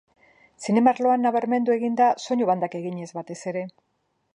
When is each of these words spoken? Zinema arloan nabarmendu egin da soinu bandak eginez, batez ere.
Zinema 0.65 0.93
arloan 0.97 1.23
nabarmendu 1.27 1.75
egin 1.75 2.01
da 2.03 2.09
soinu 2.25 2.51
bandak 2.53 2.79
eginez, 2.83 3.11
batez 3.21 3.41
ere. 3.55 3.69